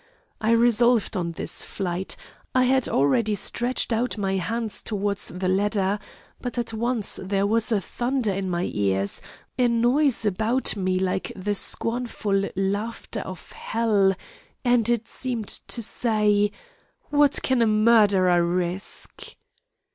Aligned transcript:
I 0.41 0.49
resolved 0.49 1.15
on 1.15 1.33
this 1.33 1.63
flight; 1.63 2.15
I 2.55 2.63
had 2.63 2.87
already 2.87 3.35
stretched 3.35 3.93
my 4.17 4.37
hand 4.37 4.71
towards 4.71 5.27
the 5.27 5.47
ladder, 5.47 5.99
but 6.41 6.57
at 6.57 6.73
once 6.73 7.19
there 7.21 7.45
was 7.45 7.71
a 7.71 7.79
thunder 7.79 8.33
in 8.33 8.49
my 8.49 8.63
ears, 8.73 9.21
a 9.59 9.67
noise 9.67 10.25
about 10.25 10.75
me 10.75 10.97
like 10.97 11.31
the 11.35 11.53
scornful 11.53 12.49
laughter 12.55 13.19
of 13.19 13.51
hell, 13.51 14.15
and 14.65 14.89
it 14.89 15.07
seemed 15.07 15.49
to 15.67 15.83
say: 15.83 16.51
'What 17.11 17.39
can 17.43 17.61
a 17.61 17.67
murderer 17.67 18.43
risk? 18.43 19.35